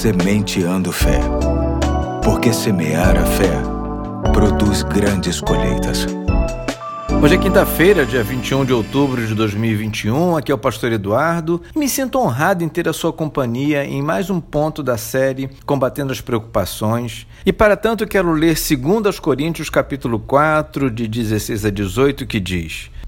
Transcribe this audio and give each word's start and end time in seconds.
Sementeando 0.00 0.90
Fé. 0.92 1.20
Porque 2.24 2.54
semear 2.54 3.18
a 3.18 3.26
fé 3.26 3.52
produz 4.32 4.82
grandes 4.82 5.42
colheitas. 5.42 6.06
Hoje 7.22 7.34
é 7.34 7.38
quinta-feira, 7.38 8.06
dia 8.06 8.24
21 8.24 8.64
de 8.64 8.72
outubro 8.72 9.26
de 9.26 9.34
2021. 9.34 10.38
Aqui 10.38 10.50
é 10.50 10.54
o 10.54 10.58
pastor 10.58 10.90
Eduardo 10.90 11.60
me 11.76 11.86
sinto 11.86 12.18
honrado 12.18 12.64
em 12.64 12.68
ter 12.70 12.88
a 12.88 12.94
sua 12.94 13.12
companhia 13.12 13.84
em 13.84 14.00
mais 14.00 14.30
um 14.30 14.40
ponto 14.40 14.82
da 14.82 14.96
série 14.96 15.50
Combatendo 15.66 16.12
as 16.12 16.22
Preocupações. 16.22 17.26
E 17.44 17.52
para 17.52 17.76
tanto 17.76 18.06
quero 18.06 18.32
ler 18.32 18.56
2 18.56 19.20
Coríntios 19.20 19.68
capítulo 19.68 20.18
4, 20.18 20.90
de 20.90 21.06
16 21.06 21.66
a 21.66 21.70
18, 21.70 22.26
que 22.26 22.40
diz: 22.40 22.90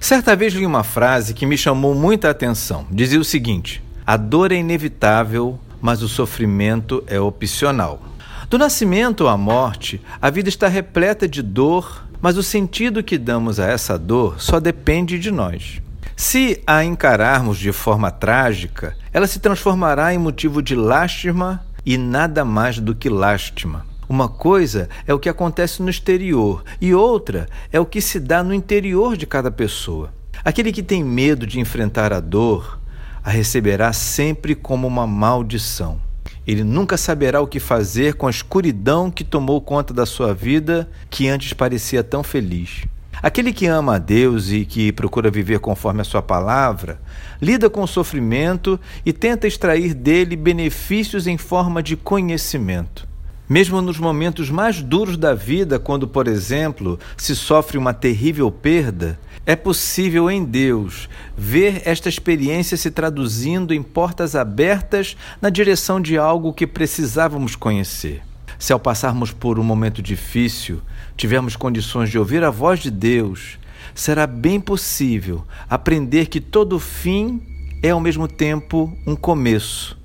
Certa 0.00 0.36
vez 0.36 0.52
li 0.52 0.66
uma 0.66 0.84
frase 0.84 1.34
que 1.34 1.46
me 1.46 1.56
chamou 1.56 1.94
muita 1.94 2.30
atenção. 2.30 2.86
Dizia 2.90 3.20
o 3.20 3.24
seguinte: 3.24 3.82
A 4.06 4.16
dor 4.16 4.52
é 4.52 4.56
inevitável, 4.56 5.58
mas 5.80 6.02
o 6.02 6.08
sofrimento 6.08 7.02
é 7.06 7.18
opcional. 7.18 8.02
Do 8.48 8.58
nascimento 8.58 9.26
à 9.26 9.36
morte, 9.36 10.00
a 10.22 10.30
vida 10.30 10.48
está 10.48 10.68
repleta 10.68 11.26
de 11.26 11.42
dor, 11.42 12.06
mas 12.20 12.36
o 12.36 12.42
sentido 12.42 13.02
que 13.02 13.18
damos 13.18 13.58
a 13.58 13.66
essa 13.66 13.98
dor 13.98 14.40
só 14.40 14.60
depende 14.60 15.18
de 15.18 15.30
nós. 15.30 15.80
Se 16.14 16.62
a 16.66 16.84
encararmos 16.84 17.58
de 17.58 17.72
forma 17.72 18.10
trágica, 18.10 18.96
ela 19.12 19.26
se 19.26 19.38
transformará 19.38 20.14
em 20.14 20.18
motivo 20.18 20.62
de 20.62 20.74
lástima 20.74 21.64
e 21.84 21.98
nada 21.98 22.44
mais 22.44 22.78
do 22.78 22.94
que 22.94 23.08
lástima. 23.08 23.84
Uma 24.08 24.28
coisa 24.28 24.88
é 25.06 25.12
o 25.12 25.18
que 25.18 25.28
acontece 25.28 25.82
no 25.82 25.90
exterior 25.90 26.62
e 26.80 26.94
outra 26.94 27.48
é 27.72 27.80
o 27.80 27.86
que 27.86 28.00
se 28.00 28.20
dá 28.20 28.42
no 28.42 28.54
interior 28.54 29.16
de 29.16 29.26
cada 29.26 29.50
pessoa. 29.50 30.12
Aquele 30.44 30.70
que 30.70 30.82
tem 30.82 31.02
medo 31.02 31.46
de 31.46 31.58
enfrentar 31.58 32.12
a 32.12 32.20
dor 32.20 32.78
a 33.24 33.30
receberá 33.30 33.92
sempre 33.92 34.54
como 34.54 34.86
uma 34.86 35.04
maldição. 35.04 36.00
Ele 36.46 36.62
nunca 36.62 36.96
saberá 36.96 37.40
o 37.40 37.46
que 37.48 37.58
fazer 37.58 38.14
com 38.14 38.28
a 38.28 38.30
escuridão 38.30 39.10
que 39.10 39.24
tomou 39.24 39.60
conta 39.60 39.92
da 39.92 40.06
sua 40.06 40.32
vida, 40.32 40.88
que 41.10 41.26
antes 41.26 41.52
parecia 41.52 42.04
tão 42.04 42.22
feliz. 42.22 42.84
Aquele 43.20 43.52
que 43.52 43.66
ama 43.66 43.96
a 43.96 43.98
Deus 43.98 44.52
e 44.52 44.64
que 44.64 44.92
procura 44.92 45.28
viver 45.28 45.58
conforme 45.58 46.02
a 46.02 46.04
sua 46.04 46.22
palavra, 46.22 47.00
lida 47.42 47.68
com 47.68 47.82
o 47.82 47.88
sofrimento 47.88 48.78
e 49.04 49.12
tenta 49.12 49.48
extrair 49.48 49.94
dele 49.94 50.36
benefícios 50.36 51.26
em 51.26 51.36
forma 51.36 51.82
de 51.82 51.96
conhecimento. 51.96 53.08
Mesmo 53.48 53.80
nos 53.80 53.98
momentos 53.98 54.50
mais 54.50 54.82
duros 54.82 55.16
da 55.16 55.32
vida, 55.32 55.78
quando, 55.78 56.08
por 56.08 56.26
exemplo, 56.26 56.98
se 57.16 57.36
sofre 57.36 57.78
uma 57.78 57.94
terrível 57.94 58.50
perda, 58.50 59.20
é 59.46 59.54
possível 59.54 60.28
em 60.28 60.44
Deus 60.44 61.08
ver 61.36 61.82
esta 61.84 62.08
experiência 62.08 62.76
se 62.76 62.90
traduzindo 62.90 63.72
em 63.72 63.80
portas 63.80 64.34
abertas 64.34 65.16
na 65.40 65.48
direção 65.48 66.00
de 66.00 66.18
algo 66.18 66.52
que 66.52 66.66
precisávamos 66.66 67.54
conhecer. 67.54 68.20
Se 68.58 68.72
ao 68.72 68.80
passarmos 68.80 69.30
por 69.30 69.60
um 69.60 69.62
momento 69.62 70.02
difícil 70.02 70.82
tivermos 71.16 71.54
condições 71.54 72.10
de 72.10 72.18
ouvir 72.18 72.42
a 72.42 72.50
voz 72.50 72.80
de 72.80 72.90
Deus, 72.90 73.60
será 73.94 74.26
bem 74.26 74.58
possível 74.58 75.44
aprender 75.70 76.26
que 76.26 76.40
todo 76.40 76.80
fim 76.80 77.40
é 77.80 77.90
ao 77.90 78.00
mesmo 78.00 78.26
tempo 78.26 78.92
um 79.06 79.14
começo 79.14 79.96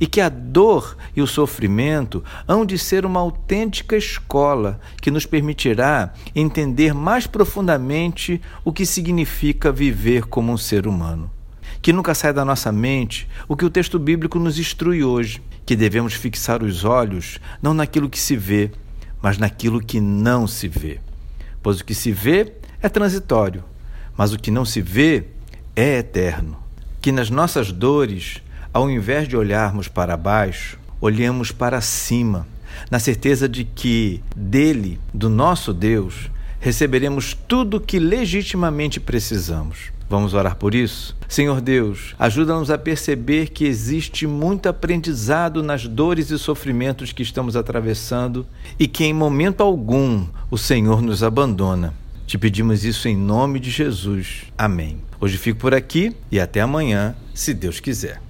e 0.00 0.06
que 0.06 0.20
a 0.20 0.28
dor 0.28 0.96
e 1.14 1.22
o 1.22 1.26
sofrimento 1.26 2.24
hão 2.46 2.64
de 2.64 2.78
ser 2.78 3.06
uma 3.06 3.20
autêntica 3.20 3.96
escola 3.96 4.80
que 5.00 5.10
nos 5.10 5.26
permitirá 5.26 6.12
entender 6.34 6.94
mais 6.94 7.26
profundamente 7.26 8.40
o 8.64 8.72
que 8.72 8.86
significa 8.86 9.70
viver 9.70 10.24
como 10.24 10.52
um 10.52 10.56
ser 10.56 10.86
humano. 10.86 11.30
Que 11.80 11.92
nunca 11.92 12.14
saia 12.14 12.32
da 12.32 12.44
nossa 12.44 12.70
mente 12.70 13.28
o 13.48 13.56
que 13.56 13.64
o 13.64 13.70
texto 13.70 13.98
bíblico 13.98 14.38
nos 14.38 14.58
instrui 14.58 15.02
hoje, 15.02 15.42
que 15.64 15.76
devemos 15.76 16.14
fixar 16.14 16.62
os 16.62 16.84
olhos 16.84 17.38
não 17.60 17.74
naquilo 17.74 18.08
que 18.08 18.18
se 18.18 18.36
vê, 18.36 18.70
mas 19.20 19.38
naquilo 19.38 19.80
que 19.80 20.00
não 20.00 20.46
se 20.46 20.68
vê. 20.68 21.00
Pois 21.62 21.80
o 21.80 21.84
que 21.84 21.94
se 21.94 22.10
vê 22.10 22.52
é 22.82 22.88
transitório, 22.88 23.62
mas 24.16 24.32
o 24.32 24.38
que 24.38 24.50
não 24.50 24.64
se 24.64 24.80
vê 24.82 25.24
é 25.76 25.98
eterno. 25.98 26.58
Que 27.00 27.12
nas 27.12 27.30
nossas 27.30 27.72
dores 27.72 28.42
ao 28.72 28.90
invés 28.90 29.28
de 29.28 29.36
olharmos 29.36 29.86
para 29.86 30.16
baixo, 30.16 30.78
olhemos 31.00 31.52
para 31.52 31.80
cima, 31.80 32.46
na 32.90 32.98
certeza 32.98 33.48
de 33.48 33.64
que 33.64 34.22
dele, 34.34 34.98
do 35.12 35.28
nosso 35.28 35.74
Deus, 35.74 36.30
receberemos 36.58 37.34
tudo 37.34 37.76
o 37.76 37.80
que 37.80 37.98
legitimamente 37.98 38.98
precisamos. 38.98 39.92
Vamos 40.08 40.32
orar 40.32 40.56
por 40.56 40.74
isso? 40.74 41.16
Senhor 41.28 41.60
Deus, 41.60 42.14
ajuda-nos 42.18 42.70
a 42.70 42.78
perceber 42.78 43.48
que 43.48 43.64
existe 43.64 44.26
muito 44.26 44.68
aprendizado 44.68 45.62
nas 45.62 45.86
dores 45.86 46.30
e 46.30 46.38
sofrimentos 46.38 47.12
que 47.12 47.22
estamos 47.22 47.56
atravessando 47.56 48.46
e 48.78 48.86
que 48.86 49.04
em 49.04 49.12
momento 49.12 49.62
algum 49.62 50.26
o 50.50 50.56
Senhor 50.56 51.02
nos 51.02 51.22
abandona. 51.22 51.94
Te 52.26 52.38
pedimos 52.38 52.84
isso 52.84 53.08
em 53.08 53.16
nome 53.16 53.58
de 53.58 53.70
Jesus. 53.70 54.44
Amém. 54.56 54.98
Hoje 55.20 55.36
fico 55.36 55.58
por 55.58 55.74
aqui 55.74 56.14
e 56.30 56.38
até 56.38 56.60
amanhã, 56.60 57.14
se 57.34 57.52
Deus 57.52 57.80
quiser. 57.80 58.22